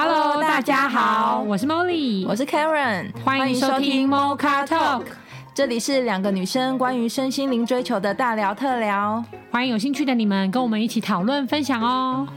[0.00, 5.02] Hello，大家好，我是 Molly，我是 Karen，欢迎收听 Mocha Talk，
[5.52, 12.28] 这里是两个女生关于身心灵追求的大聊特聊，欢迎有兴趣的你们跟我们一起讨论分享哦。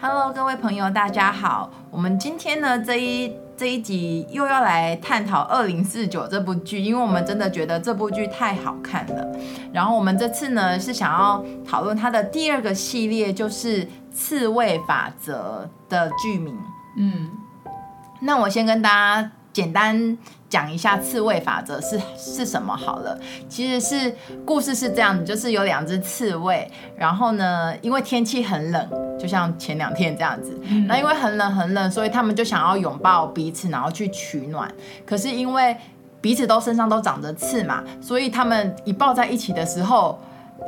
[0.00, 1.72] Hello，各位朋友，大家好。
[1.90, 9.26] 我们今天呢，这一这一集又要来探讨《二零四九》这部剧，因为我们真的觉得这部剧太好看了。
[9.72, 16.54] 然后我们这次呢，是想要讨论它的第二个系列，就是《刺猬法则》的剧名。
[16.98, 17.30] 嗯，
[18.20, 20.18] 那我先跟大家简单。
[20.48, 23.18] 讲一下刺猬法则是是什么好了。
[23.48, 28.88] 其实是故事是这样子，就是有两只刺猬，然后呢，因为天气很冷，
[29.18, 30.56] 就像前两天这样子，
[30.86, 34.72] 那因为很冷很冷，所以他们就想要拥抱彼此，然后去取暖。
[35.04, 35.76] 可是因为
[36.20, 40.16] 彼此都身上都长着刺嘛，所以他们一抱在一起的时候。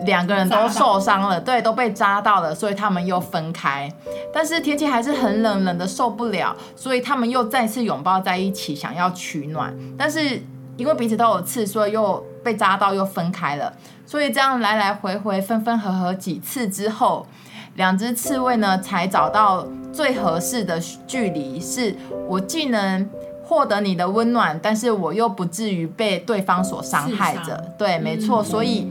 [0.04, 3.92] 两个人都受伤了，对，都被扎到了，所以他们又分开。
[4.32, 9.74] 但是天气还是很冷，冷的受不了，所以他们又再次拥抱在一起，想要取暖。
[9.98, 10.40] 但是
[10.76, 13.72] 因为彼此都有刺，所以又被扎到，又分开了。
[14.06, 17.26] 所以这样来来回回，分分合合几次之后，
[17.74, 21.94] 两只刺猬呢才找到最合适的距离，是
[22.28, 23.08] 我既能
[23.44, 27.56] 获得你的温暖，但是我又不至于被对方所伤害着。
[27.76, 28.88] 对，没错，所以。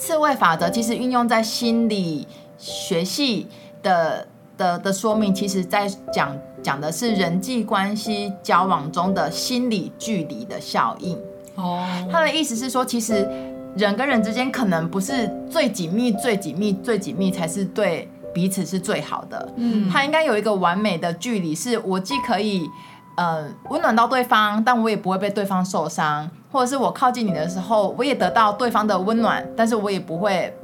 [0.00, 3.46] 刺猬法则其实运用在心理学系
[3.82, 4.26] 的
[4.56, 11.18] 的的说明，其实在讲讲的是人际关系交往中的心理距离的效应。
[11.56, 13.28] 哦，他的意思是说，其实
[13.76, 19.52] 人跟人之间可能不是最紧密、最紧密、最紧密才是对彼此是最好的。
[19.56, 22.66] 嗯，他应该有一个完美的距离，是我既可以。
[23.16, 30.56] 呃，温暖到对方，但我也不会被对方受伤，或者是我靠近你的时候，我也得到对方的温暖，但是我也不会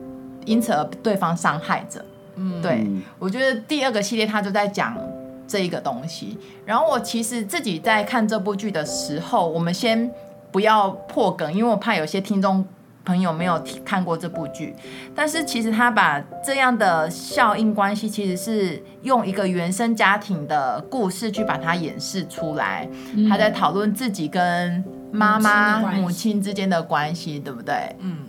[0.45, 2.05] 因此而对方伤害着。
[2.37, 2.87] 嗯，对，
[3.19, 4.97] 我觉得第二个系列他就在讲
[5.47, 6.39] 这一个东西。
[6.65, 10.11] 然后我其实自己在看这部剧的时候，我们先
[10.51, 12.65] 不要破梗，因为我怕有些听众。
[13.07, 14.75] 朋友没有看过这部剧，
[15.15, 22.87] 但是其实他把这样的效应关系，其实是用一个原生家庭的故事去把它演示出来。
[23.15, 27.95] 嗯、他在讨论自己跟妈妈、母亲之间的关系，对不对？
[28.01, 28.27] 嗯。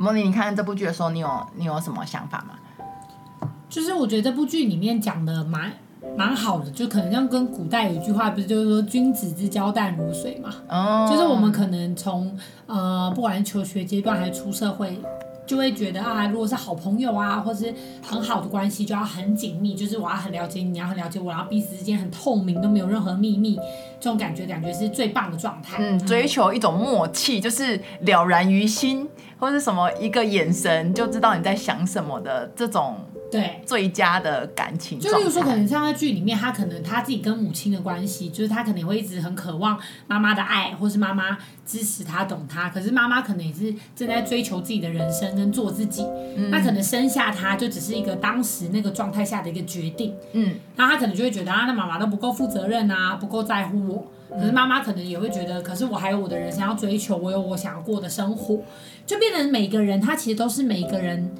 [0.00, 3.48] 莫莉，你看看这部剧的时候，你有你有什么想法吗？
[3.68, 5.72] 就是我觉得这部剧里面讲的蛮。
[6.16, 10.54] 蛮好的，就可能像跟古代有一句话，不是就是说君子之交淡如水嘛？
[10.68, 14.96] 哦，就是我们可能从呃，不管是求学阶段还是出社会，
[15.44, 23.56] 就会觉得啊，如果是好朋友啊，或是很好的关系，就要很紧密，就是我要很了解你，你要很了解我，然后彼此之间很透明，都没有任何秘密，
[24.00, 25.78] 这种感觉感觉是最棒的状态。
[25.80, 32.94] 嗯，追求一种默契，就是了然于心，或是什么一个眼神就知道你在想什么的这种。
[33.34, 41.36] 对，最佳的感情，就例如说，可能像在剧里面，他可能他自己跟母亲的关系，就是他可能会一直很渴望妈妈的爱，或是妈妈
[41.66, 42.70] 支持他、懂他。
[42.70, 46.06] 可是妈妈可能也是正在追求自己的人生跟做自己，
[46.36, 50.14] 嗯、那可能生下他就只是一个当时那个状态下的一个决定。
[50.32, 54.06] 嗯，那他可能就会觉得啊，那妈妈都不够负责任啊，不够在乎我。
[54.30, 58.60] 可是妈妈可能也会觉得，可是我还有我的人生要追求，我有我想要过的生活，
[59.04, 61.34] 就变成每个人他其实都是每个人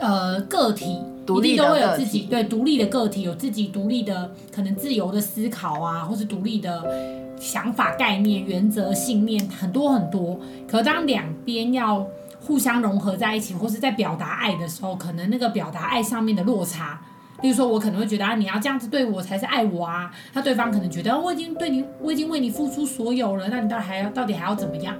[0.00, 0.98] 呃个体。
[1.38, 6.84] 一定都会有自己对独立的个体，有自己独立的可能自由的思考啊，或是独立的
[7.38, 10.40] 想法、概念、原则、信念，很多很多。
[10.66, 12.06] 可当两边要
[12.40, 17.00] 互相融合在一起，或是在表达爱的时候，可能那个表达爱上面的落差，
[17.42, 24.96] 例如说我可能会觉得啊，你要这样子对我才是爱我啊，那对方可能觉得我已经对你，我已经为你付出所有了，那你到底还要到底还要怎么样？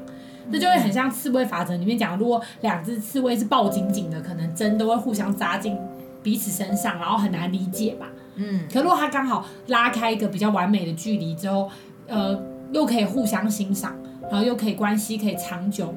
[0.51, 5.77] 那就会很像刺猬法则里面讲，如果两只刺猬是抱紧紧的，可能针都会互相扎进。
[6.23, 8.07] 彼此身上，然后很难理解吧？
[8.37, 8.63] 嗯。
[8.73, 11.71] 可如果他刚好拉开一个比较完美的距离之后，
[12.07, 12.41] 呃，
[12.73, 13.97] 又可以互相欣赏，
[14.31, 15.95] 然后又可以关系可以长久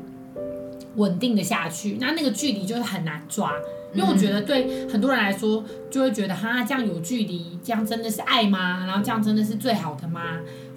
[0.96, 3.54] 稳定的下去，那那个距离就是很难抓。
[3.94, 8.86] 因为我觉得对很多人来说，就会觉得哈，这样有距离，这样真的是爱吗？
[8.86, 10.22] 然后这样真的是最好的吗？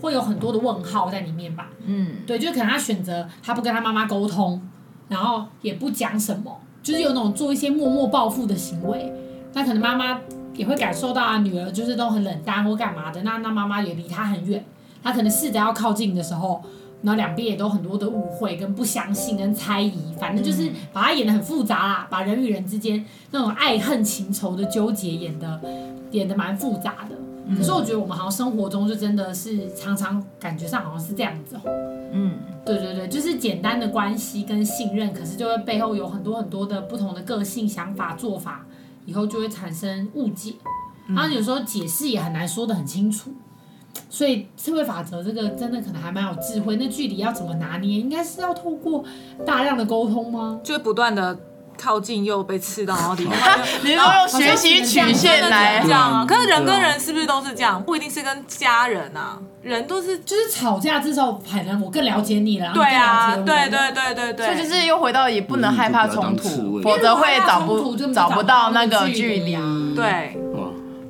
[0.01, 1.71] 会有很多的问号在里面吧？
[1.87, 4.61] 嗯，对，就可能他选择他不跟他妈妈沟通，
[5.09, 9.13] 然后也不讲什么，就是有那种做一些默默报复的行为。
[9.55, 10.21] 那可能妈妈
[10.55, 14.65] 也会感受到啊，女儿就是都很冷淡或干嘛的，那那妈妈也离她很远，
[15.03, 16.63] 她可能试着要靠近的时候，
[17.03, 25.61] 然后两边也都很多的误会跟不相信跟猜疑，反正就是把她演得很复杂啦，把人与人之间那种爱恨情仇的纠结演的
[26.11, 27.17] 演的蛮复杂的。
[27.55, 31.61] 可是我觉得我们好像生活中就真的是常常感觉上好像是这样子哦。
[32.11, 38.65] 嗯，对对对，就是简单的关系跟信任，可是就会背后有很多很多的不同的个性、想法、做法，
[39.05, 40.55] 以后就会产生误解。
[41.09, 43.33] 然后有时候解释也很难说得很清楚。
[44.11, 46.77] 所以社会法则这个真的可能还蛮有智慧。
[46.77, 47.99] 那距离要怎么拿捏？
[47.99, 49.05] 应该是要透过
[49.45, 50.61] 大量的沟通吗？
[50.65, 51.39] 就不断的。
[51.77, 53.59] 靠近又被刺到，然后离开。
[53.83, 56.27] 你是说用学习曲线来这样啊？
[56.27, 57.83] 可是人跟人是不是都是这样？
[57.83, 62.73] 不一定是跟家人啊，人都是就是吵架之后，可能我更了解你了。
[62.73, 64.47] 对啊，对对对对对。
[64.47, 69.57] 所以就是又回到也不能害怕冲突，否则会找不找不到那个距离。
[69.95, 70.39] 对，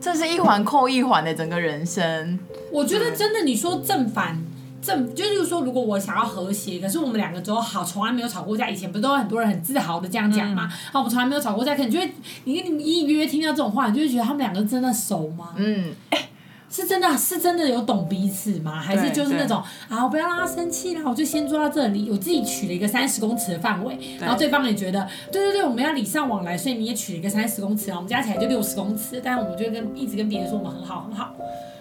[0.00, 2.38] 这是一环扣一环的整个人生。
[2.72, 4.38] 我觉得真的，你说正反。
[4.84, 8.68] 正就是说，如果我想要和谐，可是我们两个都好，从来没有吵过架。
[8.68, 10.64] 以前不是都有很多人很自豪的这样讲吗？
[10.64, 12.12] 啊、嗯，我们从来没有吵过架，可能就会
[12.44, 15.54] 你你隐隐约约听到这种话，你就会觉得他们两个真的熟吗？
[15.56, 16.28] 嗯，哎、欸，
[16.68, 18.78] 是真的，是真的有懂彼此吗？
[18.78, 31.34] 还是就是那种啊，我不要让他生气啦，我就先坐到这里，我自己取了一个三十公尺的范围，然后对方也觉得，对对对，我们要礼尚往来，所以你也取了一个三十公尺，然后我们加起来就六十公尺，但是我们就跟一直跟别人说我们很好很好，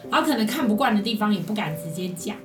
[0.09, 2.35] 然后可能看不惯的地方也不敢直接讲。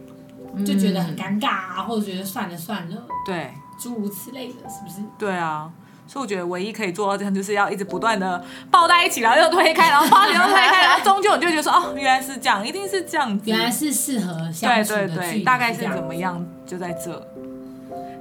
[0.64, 5.02] 就觉得很尴尬啊，或者觉得算了算了，对，诸如此类的，是不是？
[5.18, 5.70] 对啊，
[6.06, 17.26] 所以我觉得唯一可以做到这样，就是要一直不断的抱在一起，然后又推开，然后抱又推开，然后终究你就觉得说，哦，原来是这样，一定是这样子，原来是适合相处的对对对，大概是怎么样，就在这。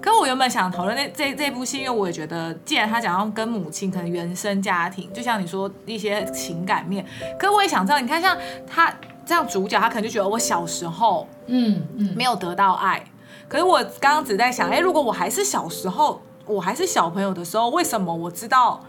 [0.01, 7.05] 可我原本想讨论那这这部戏，因为我也觉得，既然他讲要跟母亲，可能原生家庭，就像你说一些情感面，
[7.39, 8.93] 可我也想知道，你看像他。
[9.27, 13.03] 这样主角他可能就觉得我小时候，嗯嗯，没有得到爱。
[13.49, 18.83] 可是我刚刚只在想，哎，如果我还是小时候，我还是小朋友的时候，为什么我知道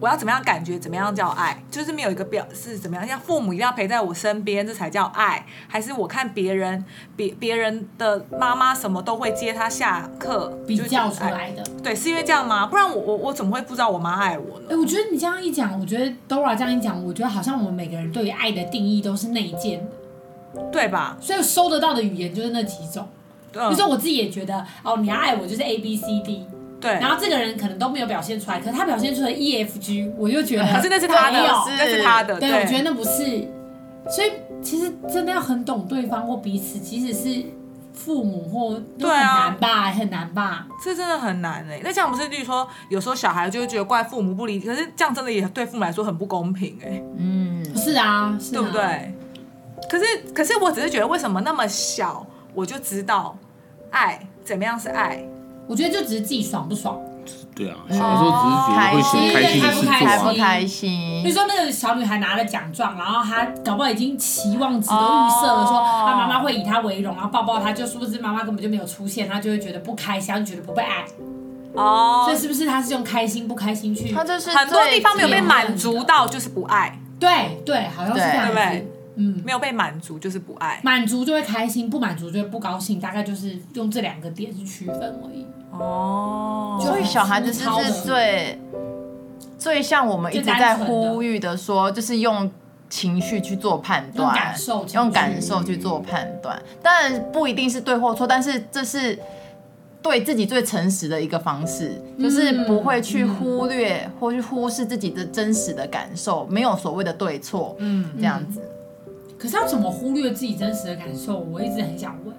[0.00, 1.62] 我要怎么样感觉，怎么样叫爱？
[1.70, 5.44] 就是没有一个表是怎么样，像父母一定要陪在我身边，这才叫爱？
[5.66, 6.84] 还是我看别人，
[7.16, 11.62] 别 别人的妈妈什么都会接他下课，比较出来的？
[11.82, 12.66] 对，是因为这样吗？
[12.66, 14.66] 不然我我我怎么会不知道我妈爱我呢？
[14.70, 19.80] 哎，我觉得你这样一讲，我觉得 Dora 这样一讲，我觉得好像我们每个人对于爱的定义都是内建
[20.54, 21.16] 的，对吧？
[21.20, 23.08] 所以收得到的语言就是那几种。
[23.50, 26.46] 比如说我自己也觉得，哦，你要爱我就是 A B C D。
[26.80, 31.40] 对，然后这个人可能都没有表现出来，可是他表现出了 E F G，我就觉得，可是那是他的，
[31.76, 33.48] 那是他的，对，我觉得那不是，
[34.08, 34.32] 所以
[34.62, 37.44] 其实真的要很懂对方或彼此，即使是
[37.92, 41.80] 父母或都很难吧，很难吧，这真的很难哎。
[41.82, 47.02] 那这样不是，例如说有时候小孩就会觉得怪父母不理解，可是这样真的也对父母来说很不公平哎。
[47.16, 49.12] 嗯，是啊，对不对？
[49.90, 53.36] 可是可是我只是觉得为什么那么小我就知道
[53.90, 55.24] 爱怎么样是爱？
[55.68, 56.98] 我觉得就只是自己爽不爽，
[57.54, 61.22] 对啊，小时候只是觉得会开心，开心的事做啊，开不开心？
[61.22, 71.04] 比如说那个小女孩拿了奖状，然后她搞不好已经期望值都预设了，说她妈妈会以她为荣，然后抱抱她，就殊不知妈妈根本就没有出现，她就会觉得不开心，她就觉得不被爱。
[71.74, 74.10] 哦，所以是不是她是用开心不开心去？
[74.12, 76.98] 她就是很多地方没有被满足到，就是不爱。
[77.20, 78.54] 对对，好像是这样子。
[78.54, 78.88] 对
[79.18, 85.44] 嗯，没有被满足就是不爱，满足就会开心，不满足就会不高兴，大概就是用这两个点去区分而已。
[85.72, 88.58] 哦，所以小孩子是不是最
[89.58, 92.48] 最像我们一直在呼吁的说，就是用
[92.88, 99.18] 情绪去做判断，用感受，用感受去做判断，但不一定是对或错，但是这是
[100.00, 108.62] 对自己最诚实的一个方式，就是不会去忽略或去忽视自己的真实的感受，没有所谓的对错，嗯，这样子。
[109.38, 111.38] 可是要怎么忽略自己真实的感受？
[111.38, 112.34] 我一直很想问，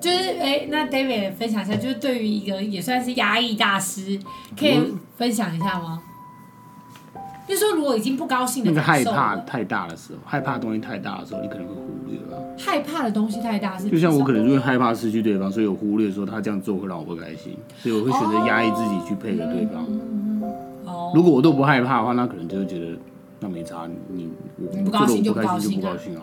[0.00, 4.18] 就是哎，那 David 分享一下，就是对于一个也算是压抑大师，
[4.56, 4.78] 可以
[5.16, 6.00] 分享一下吗？
[7.14, 12.40] 嗯、就是说，如果已经不高兴的那个害怕太大的时候，害怕的东西太大的时候，你可能会忽略了。
[12.56, 13.90] 害怕的东西太大是？
[13.90, 19.84] 就像我可能就会害怕失去对方，所以我忽略说他这样做会让我不开心，所以我会选择压抑自己去配合对方。
[20.84, 21.10] 哦。
[21.14, 22.96] 如果我都不害怕的话，那可能就会觉得。
[23.40, 25.80] 那没差，你我不高兴就不高兴
[26.16, 26.22] 啊。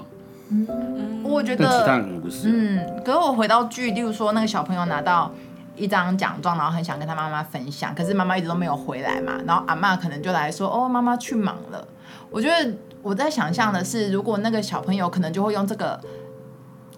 [0.50, 2.52] 嗯，我觉得其他人不是。
[2.52, 5.32] 嗯，可是我回到剧，例如说那个小朋友拿到
[5.76, 11.88] 一张奖状，然后很想跟他妈妈分享，可是妈妈一直都没有回来嘛，然后阿妈可能就来说：“哦，妈妈去忙了。”
[12.30, 16.00] 我觉得我在想象的是，如果那个小朋友可能就会用这个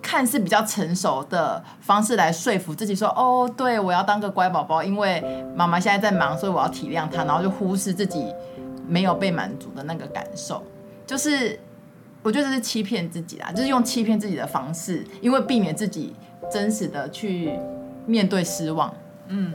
[0.01, 5.24] 看似比较成熟的方式来说服自己说：“哦，对，我要当个乖宝宝，因为
[5.55, 8.33] 妈妈现在在忙，所以我要体谅她。”然后就忽视自己。
[8.88, 10.63] 没有被满足的那个感受，
[11.06, 11.60] 就是
[12.24, 16.13] 我觉得这是欺骗自己啦，就是用欺骗自己的方式，因为避免自己
[16.51, 17.51] 真实的去
[18.06, 18.94] 面对失望。
[19.27, 19.53] 嗯，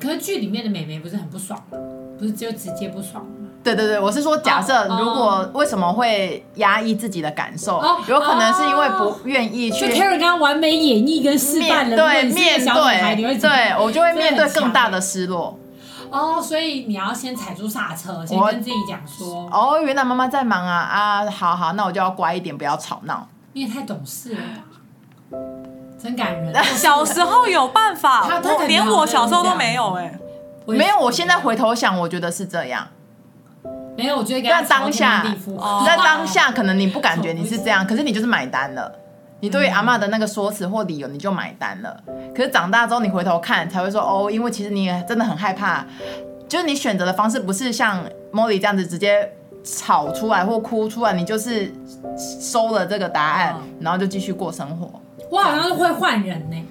[0.00, 1.78] 可是剧里面的美眉不是很不爽吗？
[2.18, 3.48] 不是就直接不爽吗？
[3.64, 13.50] 对对对，我是说假设哦如果为什么会压抑自己的感受，哦有可能是因为不愿意去就 Karen 刚刚完美演绎跟示范了，面对对对，
[13.80, 15.56] 我就会面对更大的失落。
[16.12, 23.26] 哦，所以你要先踩住刹车，先我跟自己讲说，哦，原来妈妈在忙啊啊，好好，那我就要乖一点，不要吵闹。
[23.54, 25.38] 你也太懂事了吧，
[26.02, 26.54] 真感人。
[26.76, 30.18] 小时候有办法，他连我小时候都没有哎、
[30.66, 32.86] 没有，我现在回头想，我觉得是这样。
[33.96, 35.22] 没有，我觉得给他在当下
[35.58, 38.92] 哦在当下，可能你不感觉 你是这样，可是你就是买单了。
[39.42, 42.00] 你对于阿妈的那个说辞或理由，你就买单了。
[42.32, 45.84] 可是长大之后，你回头看，才会说哦，因为其实你也真的很害怕，
[46.48, 49.32] 就是你选择的方式不是像 Molly 这样子直接
[49.64, 51.74] 吵出来或哭出来，你就是
[52.40, 54.88] 收了这个答案，然后就继续过生活。
[55.28, 56.64] 我好像是会换人呢、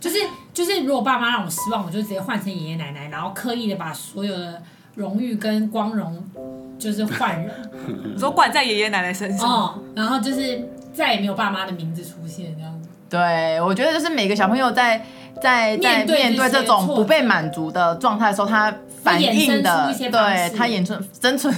[0.00, 0.16] 就 是
[0.52, 4.60] 就是，如果爸妈让我失望，我就直接换成爷爷奶奶，然后刻意的把所有的
[4.96, 6.24] 荣誉跟光荣
[6.76, 7.54] 就是换人，
[8.14, 12.88] 你说灌在爷爷奶奶身上，哦，然后就是再也没有爸妈的名字出现这样子。
[13.10, 15.04] 对，我觉得就是每个小朋友在
[15.42, 21.54] 在在面对面对这种不被满足的状态的时候，他反应的出一些对他演出生存。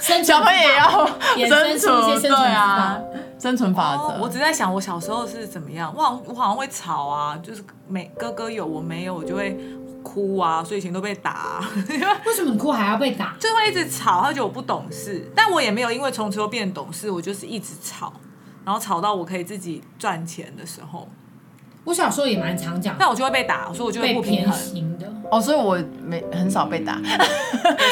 [0.00, 1.06] 生小朋友也要
[1.48, 3.00] 生存，对啊，
[3.38, 4.22] 生存法哦则。
[4.22, 9.58] 我只在想我小时候是怎么样，我好像我好像会吵啊，就是每哥哥有我没有，我就会
[10.02, 11.70] 哭啊，所以以前都被打、啊，
[12.26, 13.34] 为什么哭还要被打？
[13.40, 18.12] 就会一直吵，他觉得我不懂事，但我也没有因为从此后变懂事，我就是一直吵，
[18.64, 21.08] 然后吵到我可以自己赚钱的时候，
[21.84, 25.06] 我小时候也蛮常讲，但我就会被打，所以我就会被不平衡，心的。
[25.30, 26.94] 哦，所以我没很少被打。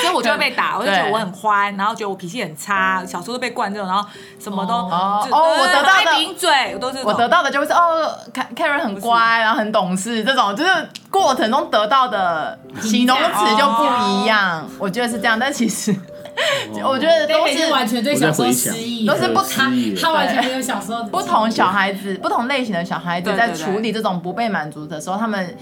[0.03, 4.09] 所以我就会被打， 我就觉得我很欢，然后觉得我脾气很差，小时候都被惯这种，然后
[4.41, 8.13] 什么都就哦哦我得到的爱顶嘴，我都是这种我得到的就会是哦
[8.57, 10.71] ，Karen 很乖，然后很懂事，这种就是
[11.11, 14.69] 过程中得到的形容词就不一样。
[14.79, 15.95] 我觉得是这样，但其实
[16.85, 25.57] 我觉得都是完全对小时候失忆，都是不他他完全没有小时候的不同小孩子、不同类型的小孩子在处理这种不被满足的时候，他们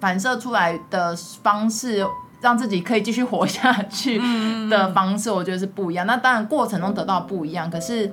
[0.00, 2.06] 反射出来的方式。
[2.42, 4.20] 让自己可以继续活下去
[4.68, 6.04] 的方式，我觉得是不一样。
[6.04, 8.10] 那当然过程中得到不一样，可是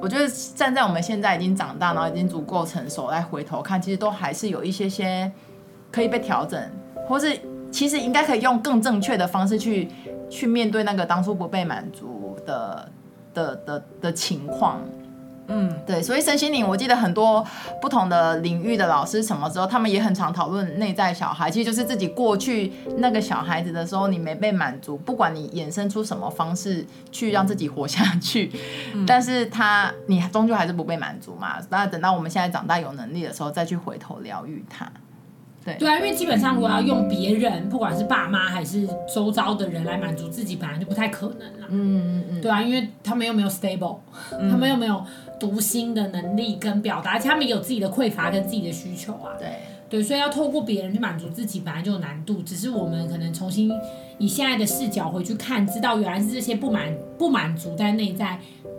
[0.00, 5.28] 我觉得站在我们现在已经长大，然后已经足够成熟来回头看，其实都还是有一些些
[5.90, 6.70] 可以被调整，
[7.08, 7.36] 或是
[7.72, 9.88] 其实应该可以用更正确的方式去
[10.30, 12.88] 去面对那个当初不被满足的
[13.34, 14.80] 的的的情况。
[15.50, 17.42] 嗯，对，所以身心灵，我记得很多
[17.80, 28.52] 不同的领域的老师，什么时候他们也很常讨论内在小孩，其实就是自己过去那个小孩子的时候，你没被满足，不管你衍生出什么方式去让自己活下去，
[28.92, 31.56] 嗯但是他你终究还是不被满足嘛。
[31.70, 34.86] 那等到我们现在长大有能力的时候，再去回头疗愈它。
[35.64, 41.66] 对啊，因为基本上如果要用别人，不管是爸妈还是周遭的人来满足自己，本来就不太可能啦。
[41.68, 43.98] 嗯嗯嗯，对啊，因为他们又没有 stable，、
[44.30, 45.04] 他们又没有
[45.38, 49.36] 读心的能力跟表达，而且他们也有自己的匮乏跟自己的需求啊。
[49.38, 49.48] 对。
[49.88, 52.42] 对，所以要透过别人去满足自己，本来就有难度。
[52.42, 53.70] 只是我们可能重新
[54.18, 58.38] 以现在的视角回去看，知道原来是这些不满不满足在内在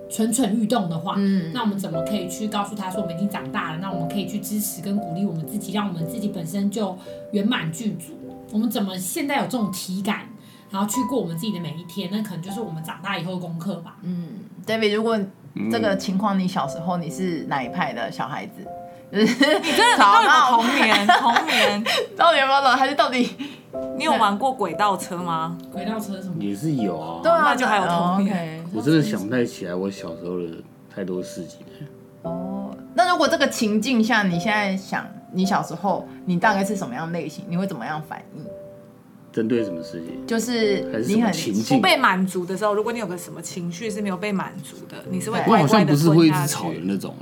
[0.09, 3.77] 蠢蠢欲动的话，嗯那我们怎么可以去告诉他说我们已经长大了？
[3.79, 6.95] 那我们可以去支持跟鼓励我们自己，让我们自己本身就
[7.31, 8.13] 圆满具足。
[8.51, 10.29] 我们怎么现在有这种体感，
[10.69, 12.09] 然后去过我们自己的每一天？
[12.11, 13.97] 那可能就是我们长大以后的功课吧。
[14.03, 14.27] 嗯
[14.65, 15.19] ，David，如果
[15.71, 18.53] 这个情况，你小时候你是哪一派的小孩子？
[18.63, 18.69] 就是
[19.19, 21.07] 你真的找到底有没有童年？
[21.07, 21.83] 童年，
[22.15, 22.61] 到底有没有？
[22.75, 23.35] 还是到底？
[23.97, 25.57] 你有玩过轨道车吗？
[25.71, 26.35] 轨道车什么？
[26.43, 27.19] 也是有啊。
[27.21, 30.45] 对啊，那就还有童年我真的想不太起来我小时候的
[30.93, 32.29] 太多事情了。
[32.29, 37.45] 哦，那如果这个情境下，你现在想你小时候，你大概是什么样类型？
[37.47, 38.43] 你会怎么样反应？
[39.31, 40.25] 针对什么事情？
[40.25, 41.81] 就是你很不情境？
[41.81, 46.75] 被满足的时候，如果你有个什么情绪是没有被满足的，你是会对我好乖乖的像不是会一直吵的。
[46.83, 47.15] 那种，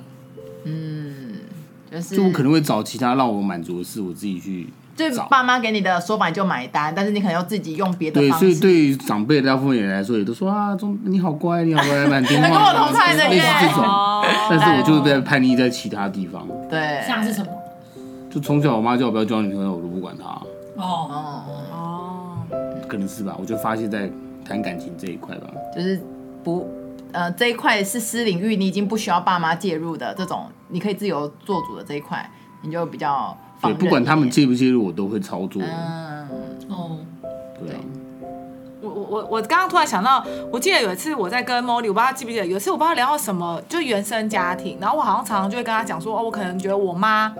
[1.91, 5.25] 就是就我可能会找其他让我满足的事，我自己去就找。
[5.27, 8.60] 爸妈给你的说法就买单，但是你可能要自己用别的对，所以。
[8.60, 12.50] 对于长辈大部分人来说，也都说啊，中你好乖，你好乖，蛮听话的。
[12.56, 16.48] 跟我同派的类似耶这种，哦，但是我就是被叛逆在其他地方。
[16.70, 17.51] 对，像是什么？
[18.29, 20.25] 就从小我妈叫我不要交女朋友，我都不管她，
[20.75, 22.38] 哦，哦，哦，
[22.88, 23.36] 可能是吧。
[23.39, 24.10] 我就发泄在
[24.44, 25.48] 谈感情这一块吧。
[25.75, 26.00] 就是
[26.44, 26.70] 不
[27.18, 32.30] 呃这一块是私领域，你已经不需要爸妈介入的这种，你可以自由做主的这一块，
[32.62, 35.60] 你就比较放对，不管他们介不介入，我都会操作。
[35.64, 36.30] 嗯，
[36.70, 37.00] 哦，
[37.60, 37.80] 对啊，
[38.82, 47.34] 我我我我刚刚突然想到，我记得有一次我在跟 Molly，我不知道他记不记得，有一次我不知道聊到什么，就原生家庭，然后我好像常常就会跟他讲说，哦，我可能觉得我妈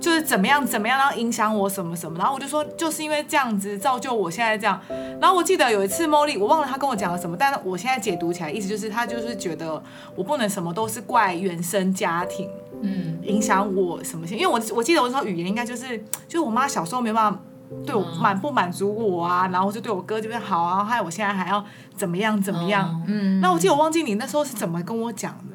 [0.00, 4.80] 就是怎么样怎么样，然后影响我什么什么，然后我就说就是因为这样子造就我现在这样。
[5.20, 9.82] 然后我记得有一次茉莉，我忘了她跟我讲了什么，但是我现在解读起来意思就是她就是觉得
[10.14, 12.48] 我不能什么都是怪原生家庭，
[12.82, 15.98] 嗯，影响我什么，因为我我记得我说语言应该就是
[16.28, 17.40] 就是我妈小时候没办法。
[17.86, 21.64] 对我满不满足我啊，然后就对我哥这边好啊，害我现在还要
[21.96, 23.02] 怎么样怎么样？
[23.08, 25.53] 嗯，那我记得我忘记你那时候是怎么跟我讲的，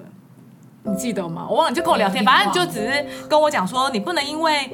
[0.90, 1.46] 你记得吗？
[1.50, 4.70] 我忘了，你就跟我聊天，反正就只是跟我讲说，你不能因为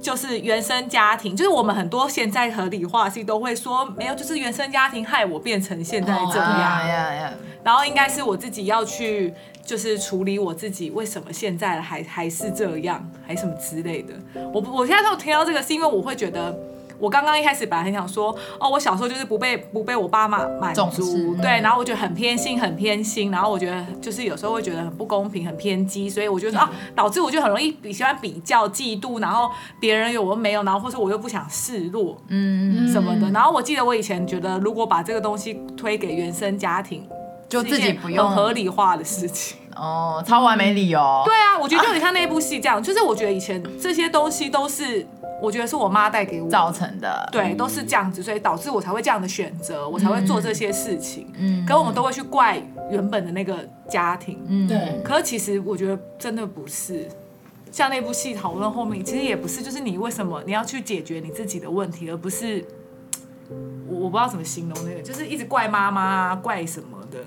[0.00, 7.32] 就是原生家庭，就是我们很多现在合理化系都会说没有，就是原生家庭害我变成现在这样，
[7.62, 9.34] 然后应该是我自己要去
[9.64, 14.14] 就是处理我自己为什么现在还还是这样，还什么之类的。
[14.52, 16.56] 我我现在都听到这个，是因为我会觉得。
[16.98, 29.50] 我刚刚一开始本来很想说，哦，我小时候就是不被不被我爸妈满足，对，然后我觉得很偏心，很偏心，然后我觉得就是有时候会觉得很不公平，很偏激，所以我觉得啊，导致我就很容易比喜欢比较、嫉妒，然后
[29.80, 33.30] 别人有我没有，然后或者我又不想示弱，嗯什么的。
[33.30, 37.06] 然后我记得我以前觉得，如果把这个东西推给原生家庭，
[37.48, 38.28] 就自己不用。
[38.28, 41.22] 合理化的事情哦，超完美理由。
[41.24, 45.06] 对啊，我觉得就你看那部戏这样，就是我觉得以前这些东西都是。
[45.40, 51.32] 我觉得是我妈带给我造成的，对，都是这样子，所以导致我才会这样的选择，我才会做这些事情。
[51.38, 53.56] 嗯，可我们都会去怪原本的那个
[53.88, 54.44] 家庭。
[54.48, 55.00] 嗯，对。
[55.04, 57.08] 可是其实我觉得真的不是，
[57.70, 62.64] 像那部戏讨论后面，其实也不是，就是你为什么你要去解决你自己的问题，而不是
[63.88, 67.18] 我我不知道怎么形容那个，就是一直怪妈妈啊，怪什么的。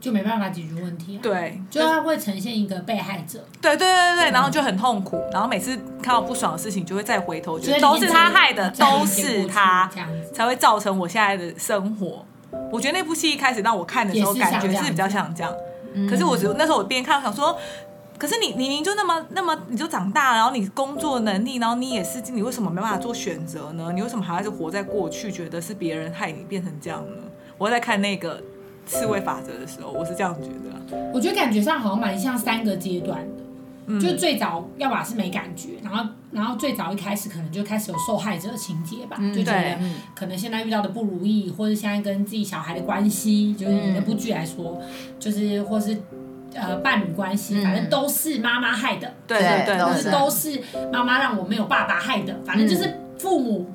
[0.00, 9.90] 就没办法解决问题啊，对，就他会呈现一个被害者，对对对对对，然后就很痛苦，然后每次看到不爽的事情，就会再回头，觉得都是他害的，都是他
[10.32, 12.24] 才会造成我现在的生活。
[12.70, 15.52] 我觉得那部戏一开始让我看的时候，感觉是比较像这样，
[16.08, 17.58] 可是我只那时候我边看，我想说，
[18.16, 23.90] 可是你你明就那么那么你就长大，然后你工作能力，然后你也是，你为什么没办法做选择呢？
[23.92, 27.16] 你为什么还是活在过去，觉得是别人害你变成这样呢？
[27.58, 28.40] 我在看那个。
[28.88, 31.10] 刺猬法则的时候，我是这样觉得、啊。
[31.12, 33.44] 我觉得感觉上好像蛮像三个阶段的，
[33.86, 39.78] 嗯、就最早要么是没感觉，然后然后最早一开始可能就开始有受害者的情节吧，嗯、就觉得
[40.14, 44.80] 可能现在遇到的不如意，或者现在跟自己小孩的关系，就是以那部剧来说，
[45.18, 45.96] 就是或是
[46.54, 50.10] 呃伴侣关系，反正都是妈妈害的，对对对，都是。
[50.10, 53.70] 都是妈妈让我没有爸爸害的，反正就是父母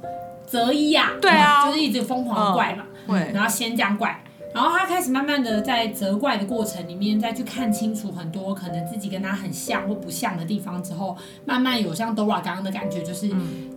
[0.47, 4.19] 择一呀，对啊，就是一直疯狂怪嘛，对、嗯，然后先这样怪。
[4.53, 13.29] 然后他开始慢慢的在责怪的过程里面，再去看清楚很多可能自己跟他很像或不像的地方之后，慢慢有像 Dora 刚刚的感觉，就是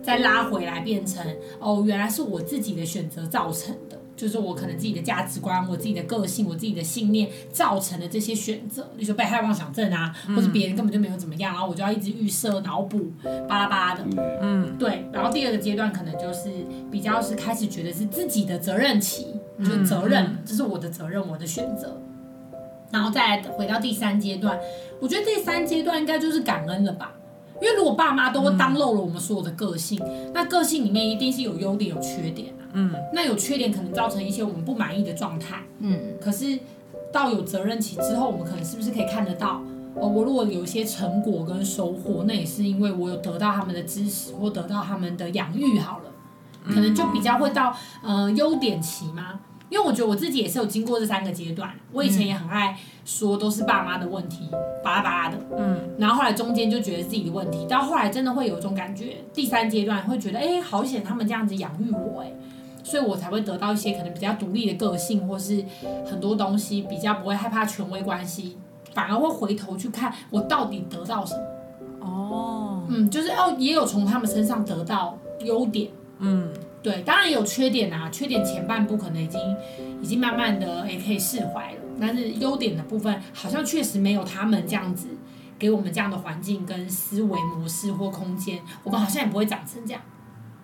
[0.03, 1.25] 再拉回来变成
[1.59, 3.97] 哦，原来是我自己的选择造成的。
[4.17, 13.11] 就是我可能自己的价值观、我自己的个性、我自己的信念造成的这些选择，比如说被害妄想症啊，或者别人根本就没有怎么样，然后我就要一直预设、脑补、
[13.47, 14.03] 巴拉巴拉的。
[14.41, 15.05] 嗯，对。
[15.13, 16.49] 然后第二个阶段可能就是
[16.91, 21.99] 比较是开始觉得是自己的责任期，就是责任，这是我的责任，我的选择。
[22.91, 24.57] 然后再回到第三阶段，
[25.01, 27.13] 我觉得第三阶段应该就是感恩了吧。
[27.59, 32.69] 因为如果爸妈都当漏了我们所有的个性，嗯、那个性里面一定是有优点有缺点啊。
[32.73, 35.63] 嗯，那有缺点可能造成一些我们不满意的状态。
[35.79, 36.59] 嗯，可是
[37.11, 39.61] 到有责任期之后，我们可能是不是可以看得到？
[39.95, 46.06] 哦，我如果有一些成果跟收获，那也是因为我有得到他们的支持或得到他们的养育好了，
[46.65, 49.39] 可能就比较会到呃优点期吗？
[49.69, 54.49] 因为我觉得我自己也是有经过这三个阶段，我以前也很爱说都是爸妈的问题，
[54.81, 62.31] 巴拉巴拉的，嗯，然后后来中间就觉得自己的问题，到后来真的会有一种感觉，第三阶段会觉得，哎，好险他们这样子养育我，哎，
[62.81, 65.61] 所以我才会得到一些可能比较独立的个性，或是
[66.09, 68.55] 很多东西比较不会害怕权威关系，
[68.93, 76.49] 反而会回头去看我到底得到什么，哦，嗯，就是哦，也有从他们身上得到优点，嗯。
[76.83, 79.41] 对，当然有缺点啊，缺点前半部可能已经
[80.01, 85.09] 已经慢慢的也可以释怀了，但是优点的部分好像确实没有他们这样子
[85.59, 90.01] 给我们这样的环境跟思维模式或空间，我们好像也不会长成这样。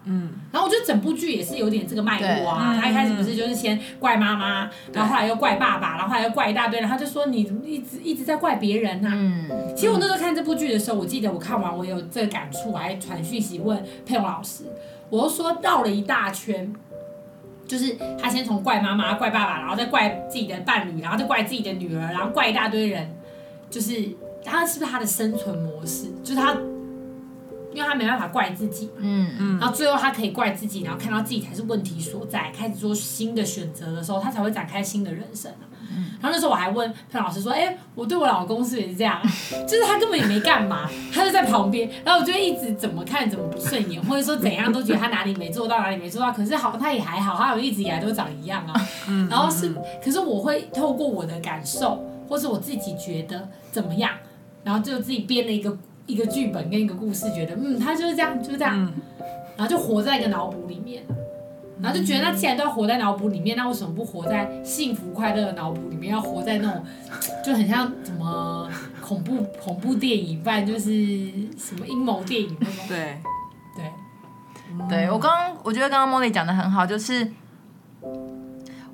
[0.06, 9.12] 嗯，然后我觉得整部剧也是有点这个脉络啊，他一开始不是就是先怪妈妈，然后后来又怪爸爸，然后后来又怪一大堆，然后他就说你怎么一直一直在怪别人呐？
[9.14, 14.64] 嗯，其实我那时候看这部剧的时候，我记得我看完我有这个感触，我还传讯息问佩蓉老师。
[15.14, 16.74] 我都说绕了一大圈，
[17.68, 23.16] 就是他先从怪妈妈、怪爸爸，然后再怪自己的伴侣，然后再怪自己的女儿，然后怪一大堆人，
[23.70, 23.94] 就是
[24.44, 26.08] 他是不是他的生存模式？
[26.24, 26.54] 就是他
[27.76, 35.52] 因为他没办法怪自己，嗯嗯，然后最后他可以怪自己，然后看到自己才是问题所在，开始做新的选择的时候，他才会展开新的人生。
[36.22, 39.24] 然后那时候我还问潘老师说：“哎，我对我老公是不是这样啊？
[39.68, 46.32] 就是他根本也没干嘛，他就在旁边，然后我就一直怎么看怎么不顺眼，或者说怎样都觉得他哪里没做到，哪里没做到。
[46.32, 48.74] 可是好像他也还好，他有一直以来都长一样啊。
[49.30, 54.12] 然后是，可是我会透过我的感受，或是我自己觉得怎么样，
[54.64, 58.78] 然后就自己编了一个一个剧本跟一个故事，觉得嗯，他就是这样，就是这样，
[59.58, 61.04] 然后就活在一个脑补里面。”
[61.82, 66.14] 然后就觉得，那既然都要活在脑补里面，那为什么不活在幸福快乐的脑补里面？
[66.14, 66.84] 要活在那种
[67.44, 68.70] 就很像什么
[69.02, 70.90] 恐怖恐怖电影，不然就是
[71.58, 72.76] 什么阴谋电影那种。
[72.88, 73.18] 对
[73.76, 73.92] 对
[74.88, 77.28] 对，我刚刚我觉得刚刚茉莉讲的很好，就是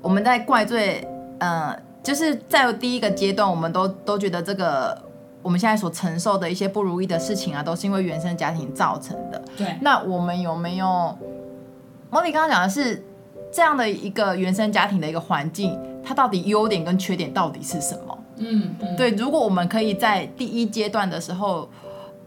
[0.00, 1.06] 我们在怪罪，
[1.38, 5.00] 呃，就是在第一个阶段，我们都都觉得这个
[5.42, 9.42] 我们现在所承受的一些不如意的事情啊，都是因为原生家庭造成的。
[9.56, 11.16] 对，那我们有没有？
[12.10, 13.02] 莫莉刚刚讲的是
[13.52, 18.18] 这样的一个原生家庭的一个环境，它到底优点跟缺点到底是什么？
[18.38, 19.10] 嗯，嗯对。
[19.12, 21.68] 如果我们可以在第一阶段的时候，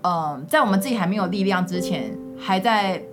[0.02, 3.04] 嗯、呃，在我们自己还没有力量之前，还在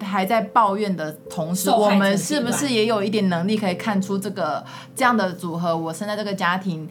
[0.00, 4.64] 还在抱怨的同时，我们是不是也有一点能力可以看出这个
[4.96, 6.88] 这样的组合，我生在这个家庭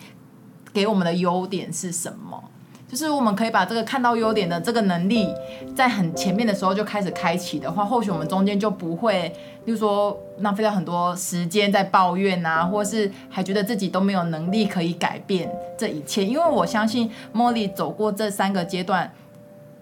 [0.71, 2.41] 给我们的优点是什么？
[2.89, 5.27] 就是我们可以把这个看到优点的这个能力，
[5.75, 9.29] 在很前面的时候就开始开启的话，或许我们中间就不会，
[9.65, 15.47] 例如说浪费掉很多时间在抱怨啊，或是还觉得自己都没有能力可以改变
[15.77, 16.25] 这一切。
[16.25, 19.13] 因为我相信茉莉走过这三个阶段，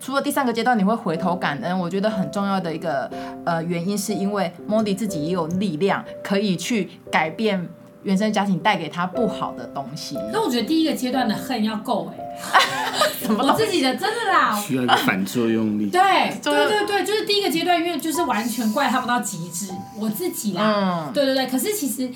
[0.02, 3.10] 除了第三个阶段你会回头感恩，我觉得很重要的一个
[3.46, 7.66] 呃原因，是因为茉莉自己也有力量可以去改变
[8.04, 10.18] 原生家庭带给她不好的东西。
[10.34, 12.24] 那我觉得第一个阶段的恨要够哎、
[13.38, 15.90] 我自己的真的啦，需要一个反作用力。
[15.90, 16.02] 对
[16.42, 19.72] 对对对，就是第一个阶段，因为就是完全怪他们到极致。
[20.00, 21.48] 我自己啦，嗯、对对对。
[21.48, 22.10] 可是其实，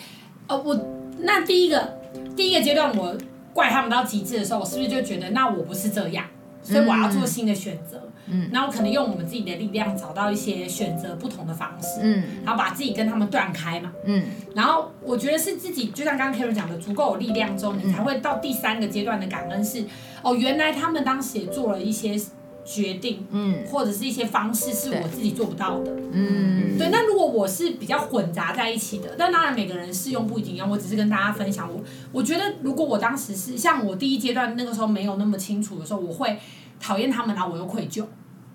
[0.47, 0.79] 呃，我
[1.19, 1.97] 那第一个
[2.35, 3.15] 第一个阶段，我
[3.53, 6.25] 怪他们到极致的时候，我是不是就觉得那我不是这样，
[6.63, 7.97] 所以我要做新的选择。
[7.97, 8.11] 嗯。
[8.33, 14.23] 嗯，然后可能用我们自己的力量找到一些选择不同的方式，嗯，然后把自己跟他们断开嘛，嗯，
[14.55, 19.83] 然后我觉得是自己，就像刚刚 Karen 讲的，足够有力量之后，你才会到第三个阶段的感恩是，
[20.21, 22.15] 哦，原来他们当时也做了一些
[22.63, 26.89] 决定，嗯，或者是一些方式是我自己做不到的，嗯，对。
[26.89, 36.37] 那如果我是比较混杂在一起的，但当然每个人适用不一定一样，我只是跟大家分享我，我觉得如果我当时是像我第一阶段那个时候没有那么清楚的时候，我会。
[36.83, 38.03] 讨厌他们，然后我又愧疚，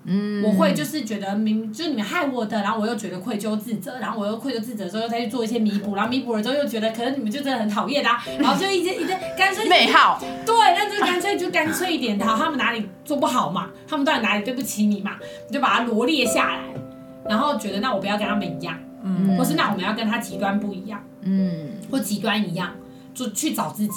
[0.09, 15.17] 嗯，我会就是觉得明就是你们害我的，然后我又觉得愧疚自责，然后我又愧疚自责之后又再去做一些弥补，然后弥补了之后又觉得可能你们就真的很讨厌啊， 然后就一直一直干脆内耗，对，那就干脆就干脆一点，好，他们哪里做不好嘛，他们到底哪里对不起你嘛，
[15.49, 16.61] 你就把它罗列下来，
[17.27, 22.73] 然后觉得那我不要跟他们一样，嗯，或是那我们要跟他极端不一样，嗯，或极端一样，
[23.13, 23.93] 就去找自己。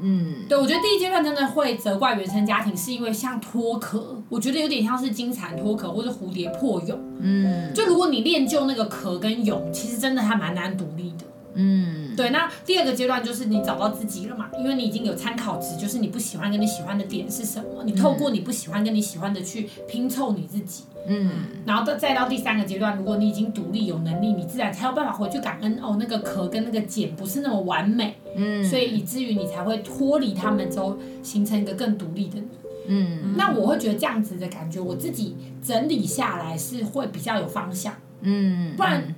[0.00, 6.98] 嗯，对，我觉得第一阶段真的会责怪原生家庭，是因为像脱壳，我觉得有点像是金蝉脱壳或者蝴蝶破蛹。
[7.20, 11.24] 嗯，就如果你练就那个壳跟蛹，其实真的还蛮难独立的。
[11.56, 12.30] 嗯，对。
[12.30, 20.84] 那第二个阶段就是你找到自己了嘛，因为你已经有参考值，就是你不喜欢跟你喜欢的点是什么，你透过你不喜欢跟你喜欢的去拼凑你自己。
[21.08, 21.30] 嗯，
[21.64, 32.48] 然后到再到第三个阶段，如果你已经独立有能力，你自然才有办法回去感恩哦，那个壳跟那个茧不是那么完美，嗯，所以以至于你才会脱离他们之后，形成一个更独立的你，
[32.88, 39.14] 嗯，那我会觉得这样子的感觉，我自己整理下来是会比较有方向，嗯，不然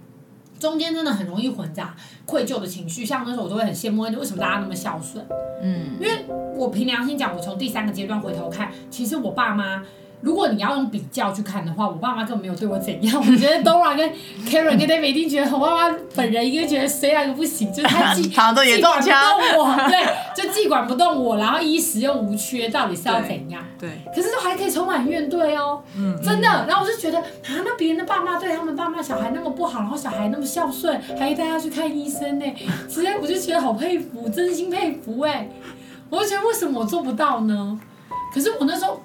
[0.58, 1.94] 中间真的很容易混杂
[2.26, 5.24] 愧疚的情绪，像那时候我都会很羡慕，为什么大家那么孝顺，
[5.62, 9.84] 嗯，因为我凭良心讲，我从第三个阶段回头看，其实我爸妈。
[10.20, 13.20] 如果你要用比较去看的话，我爸妈根本没有对我怎样。
[13.20, 14.08] 我觉得 Dora 跟
[14.46, 23.62] Karen 跟 David 一定觉得我爸妈本人应该觉得谁来都不行，就是他既 既管不动我，对，就既管不动我，然后衣食又无缺，到底是要怎样？
[23.78, 23.88] 对。
[23.88, 26.48] 对可是都还可以充满怨怼哦，嗯，真的。
[26.66, 32.44] 然后我就觉得啊，那别人的爸妈对他们爸妈小孩那么不好，然后小孩那么孝顺，还带他去看医生呢，
[32.88, 35.48] 实在我就觉得好佩服，真心佩服哎。
[36.10, 37.78] 我就觉得为什么我做不到呢？
[38.34, 39.00] 可是我那时候。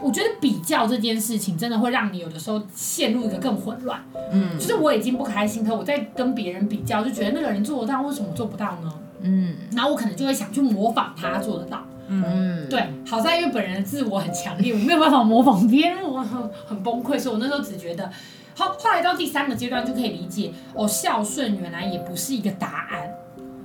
[0.00, 4.00] 我觉得比较这件事情真的会让你有的时候陷入一个更混乱。
[4.32, 8.92] 嗯，就是我已经不开心，可我在跟别人比较，就觉得那个人做得到，为什么我做不到呢？
[9.22, 11.84] 嗯，然后我可能就会想去模仿他做得到。
[12.08, 18.10] 嗯，对，好在因为本人的自我很强烈，我没有办法模仿别人，我很很崩溃，所以我那时候只觉得，
[18.56, 23.10] 后后来到第三个阶段就可以理解，哦，孝顺原来也不是一个答案，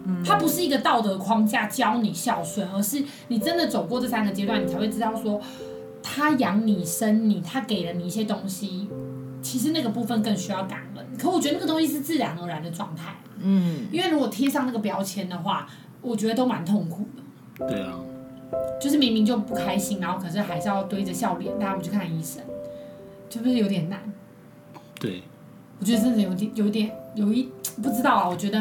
[0.06, 5.41] 嗯，它不是一个道德框架教你孝顺，而是你真的走过这三个阶段，你才会知道说。
[6.07, 8.87] 他养你生你，他给了你一些东西，
[9.41, 11.03] 其实那个部分更需要感恩。
[11.17, 13.15] 可我觉得那个东西是自然而然的状态。
[13.39, 15.67] 嗯，因为如果贴上那个标签的话，
[16.01, 17.67] 我觉得都蛮痛苦的。
[17.67, 17.99] 对啊，
[18.79, 22.43] 就是明明就不开心，然后可是还是要堆着笑脸带他们去看医生，
[23.29, 23.99] 是不是有点难？
[24.99, 25.23] 对，
[25.79, 27.49] 我觉得真的有点、有点、有一
[27.81, 28.29] 不知道啊。
[28.29, 28.59] 我觉得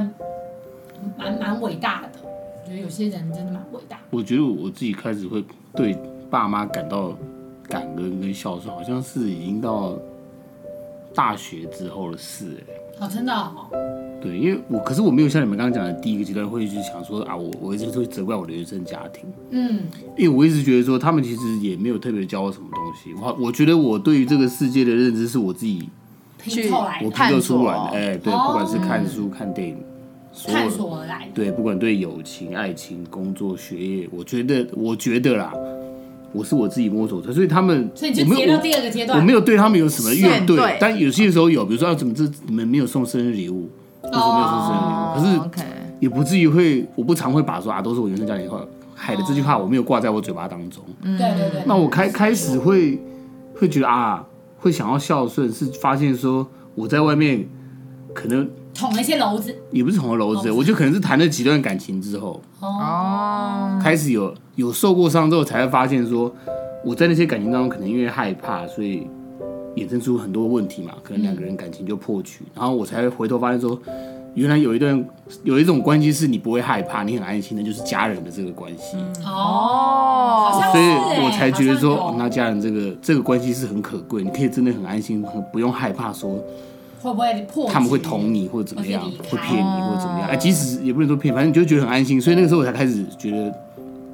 [1.18, 2.08] 蛮蛮伟大的。
[2.24, 4.00] 我觉得有些人真的蛮伟大。
[4.10, 5.44] 我觉得我自己开始会
[5.76, 5.96] 对
[6.30, 7.16] 爸妈感到
[7.68, 9.98] 感恩跟孝顺，好像是已经到
[11.14, 12.74] 大学之后的事哎。
[13.00, 13.66] 哦，真的哦。
[14.22, 19.24] 对，因为我可是我没有像你们刚刚讲的第一个阶段会去想说啊，我我一直会责怪我的原生家庭。
[19.50, 19.80] 嗯。
[20.16, 23.12] 因为我一直觉得说他们其实也没有特别教我什么东西。
[23.20, 25.88] 我我觉得我对于这个世界的认知是我自己
[26.38, 27.84] 拼凑来的，我拼凑出来的。
[27.90, 29.76] 哎、欸，对，哦、不管是看书、看电影，
[30.46, 31.32] 探索而来的。
[31.34, 35.52] 对，不管对友情、爱情、工作、学业，我觉得，我觉得啦。
[36.34, 43.70] 我是我自己摸索的，所以他们，所以你就接到第二个阶段，我没有对他们有什么怨怼，但有些时候有，比如说啊，怎么这你们没有送生日礼物，
[44.02, 45.40] 为什么没有送生日礼物？
[45.40, 45.66] 哦、可是
[46.00, 48.60] 也不至于会，我不常会把说啊，都是我原生家庭话
[48.94, 50.82] 害的这句话，我没有挂在我嘴巴当中。
[51.02, 51.62] 对对对。
[51.66, 53.00] 那我开开始会
[53.54, 54.26] 会觉得啊，
[54.58, 57.46] 会想要孝顺，是发现说我在外面
[58.12, 66.34] 可能捅了一些篓子，也不是捅了篓子，我就可能是谈了几段感情之后，哦，开始有有受过伤之后，才会发现说。
[66.86, 69.06] 我在那些感情当中，可能因为害怕，所以
[69.74, 73.80] 衍生出很多问题嘛，可能两个人感情就破局，嗯、然后我才会回头发现说，
[74.34, 75.02] 原来有一段
[75.44, 78.98] 有一种关系是你不会害怕，你很安心的，就是家人的这个关系。
[78.98, 80.84] 嗯、哦，所以
[81.24, 86.38] 我才觉得说，哦、那家人这个这个关系是很可贵，你可以真的很安心，不用害怕说
[87.04, 92.20] 会不会破，他们会捅你或者怎么样，会骗你或者怎么样，哎，即使也不能说骗，反正你就觉得很安心。
[92.20, 93.54] 所以那个时候我才开始觉得。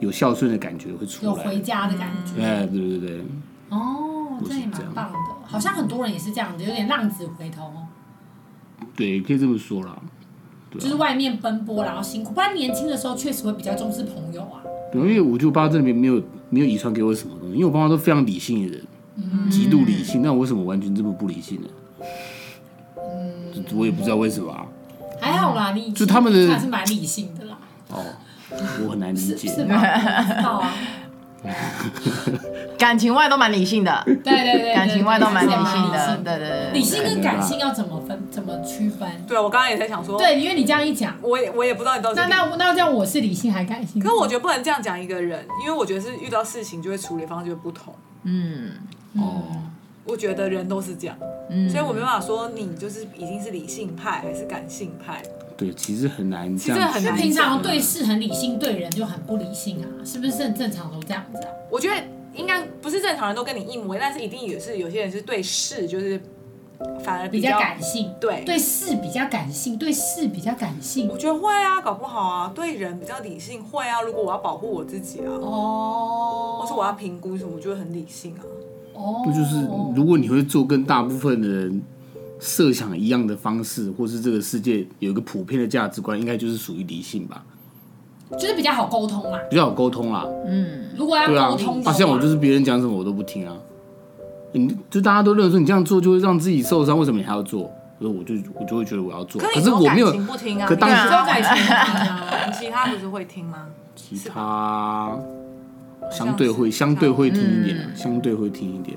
[0.00, 2.42] 有孝顺的感觉会出来，有回家的感觉。
[2.42, 3.20] 哎，对对对。
[3.68, 7.70] 哦，这也蛮棒的，好像很多人也是这样子，有点浪子回头。
[8.96, 9.94] 对，可以这么说啦。
[10.72, 12.32] 就是外面奔波，然后辛苦。
[12.32, 14.64] 不然年轻的时候确实会比较重视朋友啊。
[14.90, 20.22] 对，因为我觉得我爸这边没有没有遗传给我什么东西，因为我爸妈都非常理性的人，极度理性。
[20.22, 21.68] 那我为什么完全这么不理性呢？
[23.72, 24.54] 嗯，我也不知道为什么。
[25.20, 27.58] 还好啦，你就他们的还是蛮理性的啦。
[27.90, 28.04] 哦。
[28.84, 29.78] 我很难理解，是吗？
[30.42, 30.74] 好啊，
[32.76, 36.70] 感情外都蛮理性的，对对对，感情外都蛮理性的，对对对。
[36.72, 38.20] 理性跟感性要怎么分？
[38.28, 39.08] 怎么区分？
[39.24, 42.20] 对，我刚刚也在想说，对，因为你这样一讲，我也我也不知道你到底。
[42.20, 44.02] 那那那这样我是理性还感性？
[44.02, 47.94] 可是我觉得不能这样讲一个人，因为我觉得是遇到事情就会处理方式就会不同。
[48.24, 48.72] 嗯，
[49.14, 49.44] 哦，
[50.04, 51.16] 我觉得人都是这样，
[51.50, 55.22] 嗯，所以我没办法说你就是已经是理性派还是感性派。
[55.56, 56.56] 对，其实很难。
[56.56, 57.14] 其实很难。
[57.14, 61.50] 平常对事很理性，对人就很不理性啊，是不是很正常都这样子啊？
[61.70, 62.02] 我觉得
[62.34, 66.18] 应该不是正常人都跟你一模一样，但是一定也是有些人是对事就是
[67.04, 71.10] 反而比较，比较感性，对，对事比较感性，对事比较感性。
[71.10, 74.00] 我觉得会啊，搞不好啊，对人比较理性，会啊。
[74.00, 78.40] 如果我要保护我自己啊，哦，或是我要评估什么，我就会很理性啊。
[79.00, 81.82] 哦，那就是如果你会做跟大部分的人。
[82.42, 87.44] 设想一样的方式，或是这个世界有一个普遍的价值观，应该就是属于理性吧，
[88.30, 90.26] 就是比较好沟通嘛，比较好沟通啦。
[90.46, 93.54] 嗯，如果要沟通啊，像我就是别人讲什么我都不听啊。
[94.52, 97.70] 你就大家都认为说你这样做就会让自己受伤，为什么你还要做？
[97.98, 99.38] 所以我就我就会觉得我要做。
[99.42, 103.66] 可是我没有不听啊，可当时有感情不听啊，其他不是会听吗？
[103.94, 105.14] 其他
[106.10, 108.96] 相对会相对会听一点，相对会听一点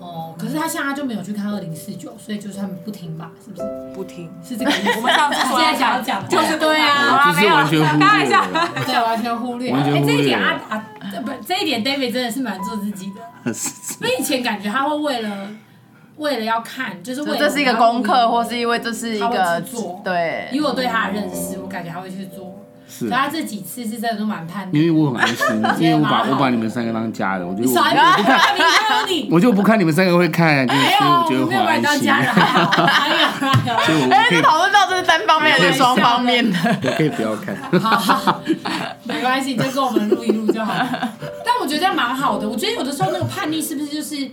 [0.00, 0.34] 哦。
[0.38, 3.30] 可是他现在就没有去看二零四九，所以就是他们不听吧？
[3.44, 3.94] 是不是？
[3.94, 4.96] 不听是这个意思。
[4.96, 9.70] 我们上次现在想要讲就是对啊，就是完全忽略了，对，完全忽略。
[9.70, 10.84] 哎，这一点阿达，
[11.20, 13.20] 不，这一点 David 真的是蛮做自己的。
[14.00, 15.48] 因为以前感觉他会为了
[16.16, 20.48] 为了要看，就是为了这是一个功课，或是因为这是一个做对。
[20.52, 22.53] 以我对他的认识，我感觉他会去做。
[22.88, 25.46] 是，他这几次是真的都蛮叛逆，因为我很安心，
[25.80, 28.38] 因为我把我把你们三个当家人，我觉得我不看，
[29.30, 32.12] 我就不看你们三个会看，就是我觉得很安心。
[33.84, 37.56] 所以我可以讨论到这是单方面还是双方面的， 我可以不要看。
[39.04, 40.72] 没关系，你就跟我们录一录就好。
[41.44, 44.28] 但我觉得这样蛮好的，我觉得有的时候那个叛逆是不是就是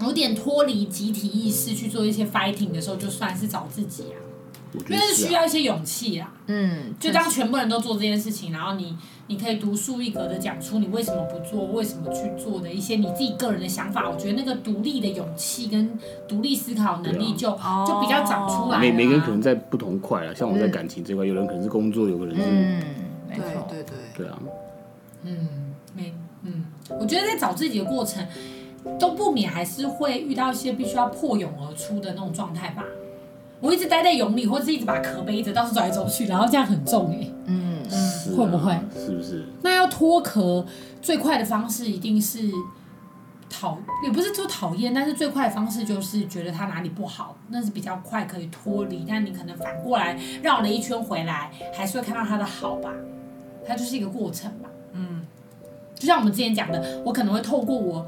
[0.00, 4.16] 有点脱离集体意识去做一些 fighting 的时候，就算是找自己啊。
[4.88, 14.08] 因为是需要一些勇气啊，嗯，就当全部人都做这件事情，然后你你可以独树一格的讲出你为什么不做，为什么去做的一些你自己个人的想法。
[14.08, 17.50] 我觉得那个独立的勇气跟独立思考能力就
[17.86, 18.78] 就比较长出来。
[18.78, 22.82] 每每个人可能在不同块啊，像我在感情这块，有人可能是工作，有个人是，嗯，
[23.28, 23.94] 没错，对对。
[24.16, 24.38] 对啊，
[25.24, 26.64] 嗯，没，嗯，
[27.00, 28.26] 我觉得在找自己的过程，
[28.98, 32.84] 都不免还是会遇到一些必须要破蛹而出的那种状态吧。
[33.60, 37.34] 我一直待在蛹里，或者一直把壳背着到处走来走去，然后这样很重哎、欸。
[37.46, 37.68] 嗯
[38.36, 38.78] 会不会？
[38.94, 39.46] 是不是？
[39.62, 40.64] 那要脱壳
[41.00, 42.38] 最快的方式一定是
[43.48, 49.04] 讨，也不是说讨厌，但是最快的方式就是觉得它哪里不好，那是比较快可以脱离。
[49.08, 52.92] 但你可能反过来绕了一圈回来，还是会看到它的好吧？
[53.66, 54.68] 它就是一个过程吧。
[54.92, 55.22] 嗯，
[55.94, 58.06] 就像我们之前讲的，我可能会透过我。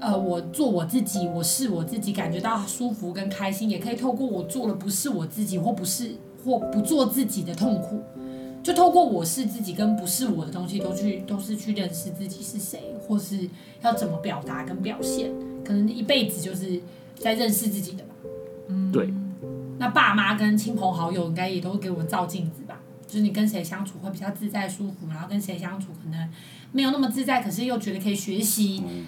[0.00, 8.02] 呃，我做我自己，我是我自己，感觉到舒服跟开心，也可以透过我做了不是我自己，或不是或不做自己的痛苦，
[8.62, 13.48] 就透过我是自己跟不是我的东西，都去都是去认识自己是谁，或是
[13.82, 15.30] 要怎么表达跟表现，
[15.62, 16.80] 可能一辈子就是
[17.18, 18.14] 在认识自己的吧。
[18.68, 19.12] 嗯，对。
[19.78, 26.28] 那爸妈跟亲朋好友应该也都会给我们照镜子吧，就是你跟谁相处会比较自在舒服，然后跟谁相处可能
[26.72, 28.82] 没有那么自在，可是又觉得可以学习。
[28.86, 29.06] 嗯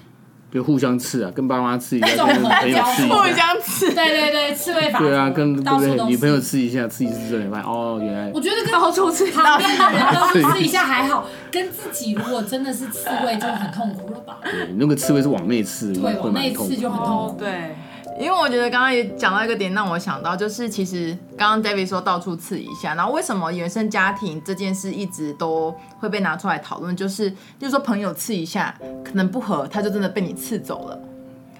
[0.52, 3.94] 就互相刺啊，跟爸妈刺一下，那种跟朋友刺一下，互相刺。
[3.94, 4.98] 对对对，刺猬法。
[4.98, 6.04] 对啊，跟对不对？
[6.06, 14.38] 女朋友刺一下，刺一次之后你发现哦，原来我觉得跟到处刺旁边的人都是刺一下还好，跟自己如果真的是刺猬就很痛苦了吧？
[14.44, 16.52] 对，那个刺猬是往内刺，对，会往内。
[16.52, 17.36] 刺就很痛苦。
[17.38, 17.74] 对，
[18.20, 26.94] 因为我觉得刚刚也讲到一个点，让我想到就是，其实刚刚 David 说到处刺一下，然后为什么原生家庭这件事一直都会被拿出来讨论？
[26.96, 30.98] 就是，就是说朋友刺一下，可能不合，他就真的被你刺走了。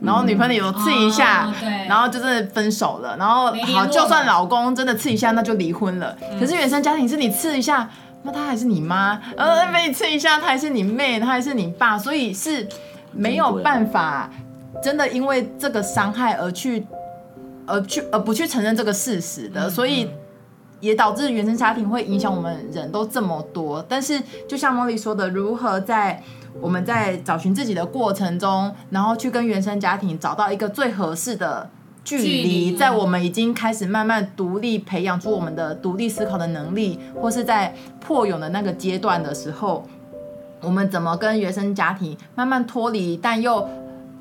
[0.01, 1.53] 然后女朋友刺一下，
[1.88, 3.17] 然后就真的分手了。
[3.17, 6.17] 然后好，就算老公真的刺一下，那就离婚了。
[6.29, 7.88] 嗯可是原生家庭是你刺一下，
[8.25, 11.97] 那他还是你妈；呃，被你刺一下，他还是你妹，他还是你爸。
[11.97, 12.69] 所以是
[13.12, 14.29] 没有办法
[14.81, 16.87] 真的因为这个伤害而去，
[17.67, 19.69] 而去而不去承认这个事实的。
[19.69, 20.09] 所以
[20.81, 23.85] 也导致原生家庭会影响我们人都这么多。
[23.89, 26.23] 但是就像茉莉说的，如何在
[26.61, 31.71] 我们在找寻自己的过程中，然后去跟原生家庭找到一个最合适的
[32.05, 39.87] 距离在我们已经开始慢慢独立培养出我们的独立思考的能力，或是在破蛹的那个阶段的时候，
[40.61, 43.67] 我们怎么跟原生家庭慢慢脱离，但又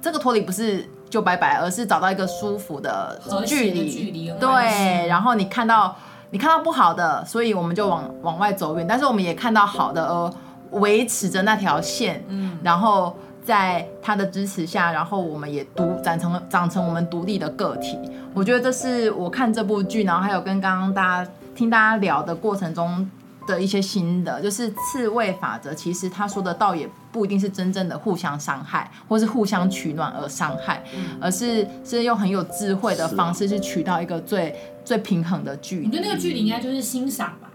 [0.02, 5.96] 这个脱离不是就拜拜，而是找到一个舒服的距离，的距离对，然后你看到
[6.32, 10.34] 你看到不好的，所以我们就往往外走远，但是我们也看到好的，而
[10.72, 18.00] 维持着那条线，嗯，然后在他的支持下，然后我们也独长成长成我们独立的个体。
[18.34, 23.10] 我觉得这是我看这部剧，然后还有跟刚刚大家听大家聊的过程中
[23.52, 25.74] 的一些心得，就是刺猬法则。
[25.74, 30.84] 其实他说的倒也不一定是真正的互相伤害，或是互相取暖而伤害，
[31.20, 35.88] 而是是用很有智慧的方式去取到一个最最平衡的距离。
[35.88, 37.52] 我觉得那个距离应该就是欣赏吧，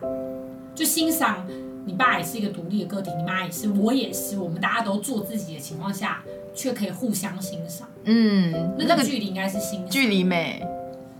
[0.75, 1.45] 就欣赏
[1.85, 6.23] 你爸也是一个独立的个体，你妈也是，我也是，我们大家都做自己的情况下，
[6.55, 7.89] 却可以互相欣赏。
[8.05, 10.67] 嗯，那个那个距离应该是欣赏，距离美，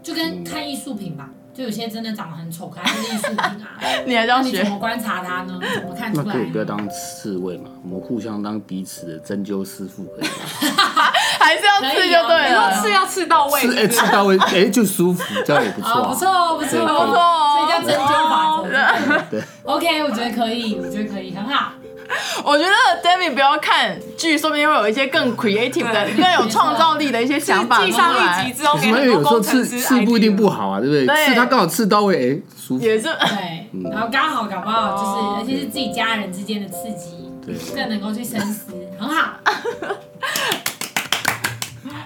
[0.03, 3.81] 就跟看艺术品吧，就有些真的长得很丑，可它就是艺术品啊。
[4.05, 4.71] 你还这样学那你怎？
[4.71, 5.59] 么观察它呢？
[5.75, 6.40] 怎么看出那来那？
[6.40, 7.71] 可以不要当刺猬嘛？
[7.83, 10.73] 我们互相当彼此的针灸师傅可以吗？
[11.40, 12.73] 还是要刺就对了。
[12.75, 19.23] 刺要刺到位，刺哎刺到位哎就舒服，这样也不错，不错不错，对不错所以叫针灸法则。
[19.31, 21.73] 对，OK，我觉得可以，我觉得可以，很好。
[22.45, 22.71] 我觉得
[23.03, 28.53] David 不要看剧，说不定会有一些更 creative 的、更有创造力的一些想法出记上一来集。
[28.53, 28.99] 之后，什么？
[28.99, 31.07] 因为有时候刺刺不一定不好啊，对不对？
[31.07, 32.85] 对刺他刚好刺到位，哎，舒服。
[32.85, 39.33] 也是，对，然后刚好搞不好就是，哦而且是自己家人之间的刺激，对更能够去深思，很好。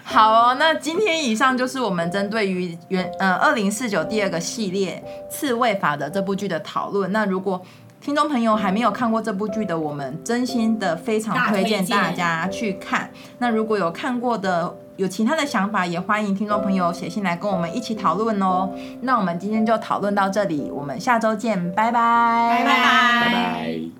[0.02, 5.00] 好哦，那今天以上就是我们针对于原呃二零四九第二个系列
[5.32, 7.12] 《刺猬法则》这部剧的讨论。
[7.12, 7.62] 那如果
[8.00, 13.10] 听众朋友还没有看过这部剧的，我们真心的非常推荐大家去看。
[13.38, 18.70] 那如果有看过的，有其他的想法，也欢迎听众朋友写信来跟我们一起讨论哦。
[19.02, 23.99] 那我们今天就讨论到这里，我们下周见，拜拜，拜拜拜拜。